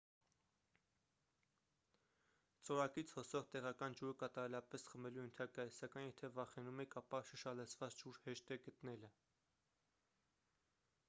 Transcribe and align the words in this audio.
ծորակից 2.69 3.13
հոսող 3.17 3.45
տեղական 3.55 3.97
ջուրը 3.99 4.15
կատարելապես 4.23 4.87
խմելու 4.93 5.23
ենթակա 5.27 5.67
է 5.73 5.75
սակայն 5.81 6.07
եթե 6.09 6.31
վախենում 6.39 6.83
եք 6.87 6.97
ապա 7.03 7.21
շշալցված 7.35 8.01
ջուր 8.03 8.21
հեշտ 8.25 8.55
է 8.57 8.61
գտնելը 8.67 9.13